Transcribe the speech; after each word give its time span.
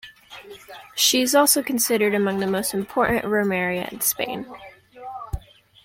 She 0.95 1.21
is 1.21 1.35
also 1.35 1.61
considered 1.61 2.15
among 2.15 2.39
the 2.39 2.47
most 2.47 2.73
important 2.73 3.23
romeria 3.25 3.87
in 3.93 4.01
Spain. 4.01 4.47